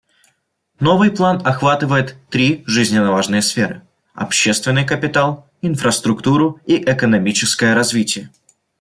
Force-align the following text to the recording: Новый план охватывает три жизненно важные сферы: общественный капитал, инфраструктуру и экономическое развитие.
Новый 0.79 1.11
план 1.11 1.45
охватывает 1.45 2.15
три 2.31 2.63
жизненно 2.65 3.11
важные 3.11 3.43
сферы: 3.43 3.83
общественный 4.15 4.83
капитал, 4.83 5.47
инфраструктуру 5.61 6.59
и 6.65 6.77
экономическое 6.83 7.75
развитие. 7.75 8.31